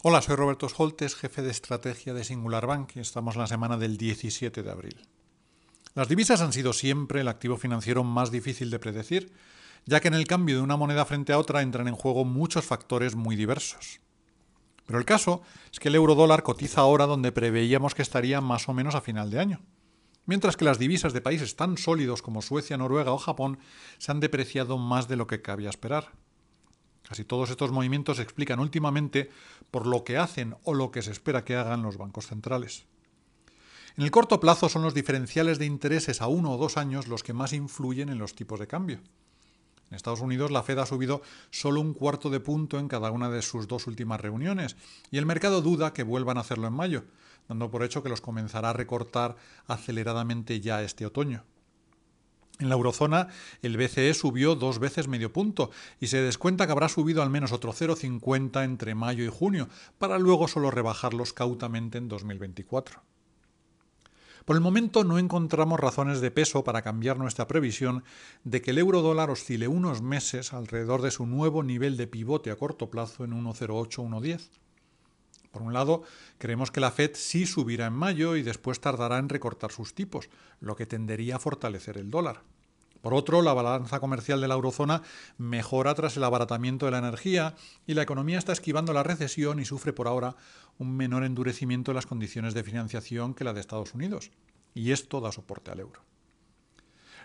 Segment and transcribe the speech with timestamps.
[0.00, 3.96] Hola, soy Roberto Scholtes, jefe de estrategia de Singular Bank y estamos la semana del
[3.96, 5.08] 17 de abril.
[5.94, 9.32] Las divisas han sido siempre el activo financiero más difícil de predecir,
[9.86, 12.64] ya que en el cambio de una moneda frente a otra entran en juego muchos
[12.64, 13.98] factores muy diversos.
[14.86, 15.42] Pero el caso
[15.72, 19.00] es que el euro dólar cotiza ahora donde preveíamos que estaría más o menos a
[19.00, 19.62] final de año,
[20.26, 23.58] mientras que las divisas de países tan sólidos como Suecia, Noruega o Japón
[23.98, 26.12] se han depreciado más de lo que cabía esperar.
[27.08, 29.30] Casi todos estos movimientos se explican últimamente
[29.70, 32.84] por lo que hacen o lo que se espera que hagan los bancos centrales.
[33.96, 37.22] En el corto plazo son los diferenciales de intereses a uno o dos años los
[37.22, 39.00] que más influyen en los tipos de cambio.
[39.90, 43.30] En Estados Unidos la Fed ha subido solo un cuarto de punto en cada una
[43.30, 44.76] de sus dos últimas reuniones
[45.10, 47.04] y el mercado duda que vuelvan a hacerlo en mayo,
[47.48, 51.42] dando por hecho que los comenzará a recortar aceleradamente ya este otoño.
[52.58, 53.28] En la eurozona,
[53.62, 57.52] el BCE subió dos veces medio punto y se descuenta que habrá subido al menos
[57.52, 63.00] otro 0,50 entre mayo y junio, para luego solo rebajarlos cautamente en 2024.
[64.44, 68.02] Por el momento no encontramos razones de peso para cambiar nuestra previsión
[68.44, 72.50] de que el euro dólar oscile unos meses alrededor de su nuevo nivel de pivote
[72.50, 74.48] a corto plazo en 1,08-1,10.
[75.58, 76.04] Por un lado,
[76.38, 80.30] creemos que la Fed sí subirá en mayo y después tardará en recortar sus tipos,
[80.60, 82.42] lo que tendería a fortalecer el dólar.
[83.00, 85.02] Por otro, la balanza comercial de la eurozona
[85.36, 87.56] mejora tras el abaratamiento de la energía
[87.88, 90.36] y la economía está esquivando la recesión y sufre por ahora
[90.78, 94.30] un menor endurecimiento de las condiciones de financiación que la de Estados Unidos.
[94.74, 96.02] Y esto da soporte al euro.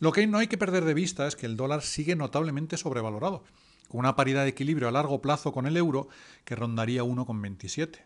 [0.00, 3.44] Lo que no hay que perder de vista es que el dólar sigue notablemente sobrevalorado
[3.88, 6.08] con una paridad de equilibrio a largo plazo con el euro
[6.44, 8.00] que rondaría 1,27.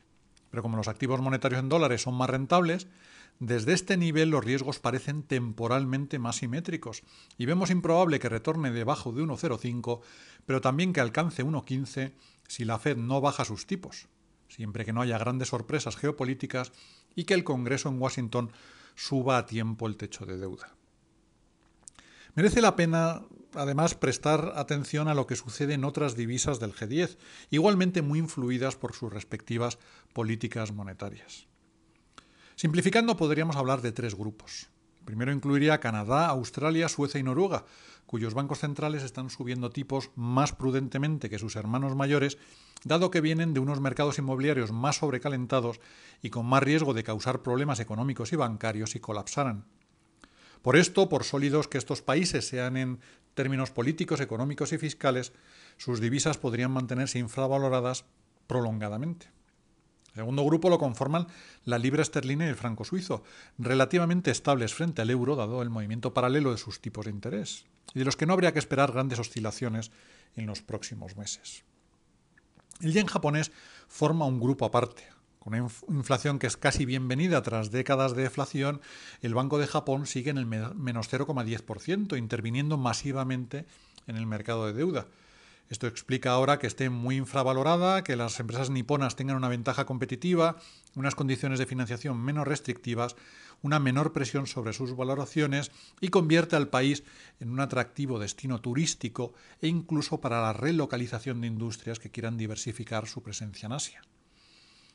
[0.50, 2.88] Pero como los activos monetarios en dólares son más rentables,
[3.38, 7.02] desde este nivel los riesgos parecen temporalmente más simétricos
[7.38, 10.00] y vemos improbable que retorne debajo de 1,05,
[10.44, 12.12] pero también que alcance 1,15
[12.46, 14.08] si la Fed no baja sus tipos,
[14.48, 16.72] siempre que no haya grandes sorpresas geopolíticas
[17.14, 18.50] y que el Congreso en Washington
[18.94, 20.74] suba a tiempo el techo de deuda.
[22.40, 23.20] Merece la pena,
[23.55, 27.18] además, prestar atención a lo que sucede en otras divisas del G10,
[27.51, 29.77] igualmente muy influidas por sus respectivas
[30.14, 31.48] políticas monetarias.
[32.56, 34.70] Simplificando, podríamos hablar de tres grupos.
[35.05, 37.67] Primero incluiría Canadá, Australia, Suecia y Noruega,
[38.06, 42.39] cuyos bancos centrales están subiendo tipos más prudentemente que sus hermanos mayores,
[42.84, 45.78] dado que vienen de unos mercados inmobiliarios más sobrecalentados
[46.22, 49.67] y con más riesgo de causar problemas económicos y bancarios si colapsaran.
[50.62, 53.00] Por esto, por sólidos que estos países sean en
[53.34, 55.32] términos políticos, económicos y fiscales,
[55.76, 58.04] sus divisas podrían mantenerse infravaloradas
[58.46, 59.28] prolongadamente.
[60.08, 61.28] El segundo grupo lo conforman
[61.64, 63.22] la libra esterlina y el franco suizo,
[63.58, 68.00] relativamente estables frente al euro dado el movimiento paralelo de sus tipos de interés, y
[68.00, 69.92] de los que no habría que esperar grandes oscilaciones
[70.34, 71.64] en los próximos meses.
[72.80, 73.52] El yen japonés
[73.88, 75.04] forma un grupo aparte,
[75.40, 78.83] con una inflación que es casi bienvenida tras décadas de deflación,
[79.23, 83.64] el Banco de Japón sigue en el menos 0,10%, interviniendo masivamente
[84.06, 85.06] en el mercado de deuda.
[85.70, 90.56] Esto explica ahora que esté muy infravalorada, que las empresas niponas tengan una ventaja competitiva,
[90.95, 93.17] unas condiciones de financiación menos restrictivas,
[93.62, 95.70] una menor presión sobre sus valoraciones
[96.02, 97.02] y convierte al país
[97.39, 103.07] en un atractivo destino turístico e incluso para la relocalización de industrias que quieran diversificar
[103.07, 104.02] su presencia en Asia.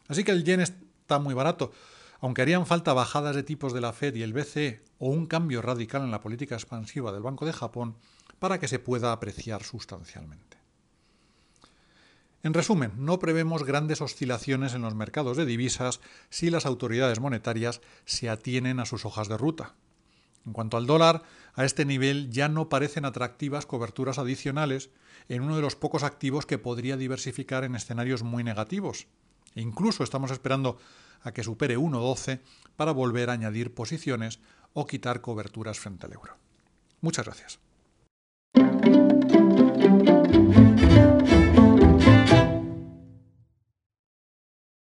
[0.08, 1.72] Así que el yen está muy barato,
[2.20, 5.62] aunque harían falta bajadas de tipos de la Fed y el BCE o un cambio
[5.62, 7.96] radical en la política expansiva del Banco de Japón
[8.40, 10.58] para que se pueda apreciar sustancialmente.
[12.44, 16.00] En resumen, no prevemos grandes oscilaciones en los mercados de divisas
[16.30, 19.74] si las autoridades monetarias se atienen a sus hojas de ruta.
[20.46, 21.24] En cuanto al dólar,
[21.56, 24.92] a este nivel ya no parecen atractivas coberturas adicionales
[25.28, 29.08] en uno de los pocos activos que podría diversificar en escenarios muy negativos,
[29.56, 30.78] e incluso estamos esperando
[31.24, 32.42] a que supere 1.12
[32.76, 34.40] para volver a añadir posiciones
[34.74, 36.38] o quitar coberturas frente al euro.
[37.02, 37.65] Muchas gracias.